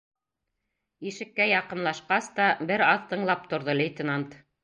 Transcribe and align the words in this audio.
Ишеккә 1.11 1.45
яҡынлашҡас 1.51 2.31
та, 2.41 2.47
бер 2.71 2.85
аҙ 2.87 3.05
тыңлап 3.13 3.47
торҙо 3.55 3.79
лейтенант. 3.83 4.35